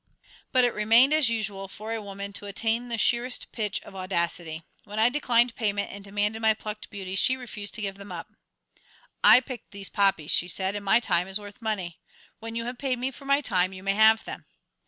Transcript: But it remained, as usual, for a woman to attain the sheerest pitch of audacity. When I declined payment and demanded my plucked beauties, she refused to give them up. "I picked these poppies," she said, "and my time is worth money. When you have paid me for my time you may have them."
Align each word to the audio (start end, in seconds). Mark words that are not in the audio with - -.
But 0.51 0.63
it 0.65 0.73
remained, 0.73 1.13
as 1.13 1.29
usual, 1.29 1.67
for 1.67 1.93
a 1.93 2.01
woman 2.01 2.33
to 2.33 2.47
attain 2.47 2.87
the 2.89 2.97
sheerest 2.97 3.51
pitch 3.51 3.79
of 3.83 3.95
audacity. 3.95 4.63
When 4.83 4.97
I 4.97 5.09
declined 5.09 5.53
payment 5.55 5.91
and 5.91 6.03
demanded 6.03 6.41
my 6.41 6.55
plucked 6.55 6.89
beauties, 6.89 7.19
she 7.19 7.37
refused 7.37 7.75
to 7.75 7.81
give 7.83 7.99
them 7.99 8.11
up. 8.11 8.27
"I 9.23 9.41
picked 9.41 9.69
these 9.69 9.89
poppies," 9.89 10.31
she 10.31 10.47
said, 10.47 10.75
"and 10.75 10.83
my 10.83 11.01
time 11.01 11.27
is 11.27 11.39
worth 11.39 11.61
money. 11.61 11.99
When 12.39 12.55
you 12.55 12.65
have 12.65 12.79
paid 12.79 12.97
me 12.97 13.11
for 13.11 13.25
my 13.25 13.41
time 13.41 13.73
you 13.73 13.83
may 13.83 13.93
have 13.93 14.25
them." 14.25 14.47